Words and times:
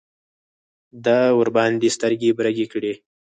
ده 1.05 1.17
ورباندې 1.39 1.89
سترګې 1.97 2.29
برګې 2.39 2.65
کړې. 2.73 2.93